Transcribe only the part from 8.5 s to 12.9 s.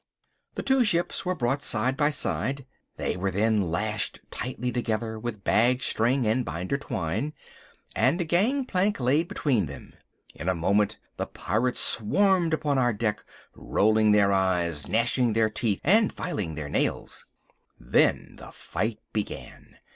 plank laid between them. In a moment the pirates swarmed upon